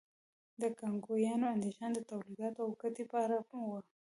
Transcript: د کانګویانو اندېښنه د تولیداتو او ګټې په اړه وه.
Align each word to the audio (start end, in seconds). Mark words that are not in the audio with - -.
د 0.61 0.63
کانګویانو 0.79 1.45
اندېښنه 1.55 1.93
د 1.95 1.99
تولیداتو 2.09 2.59
او 2.65 2.69
ګټې 2.81 3.03
په 3.11 3.17
اړه 3.23 3.37
وه. 3.69 3.79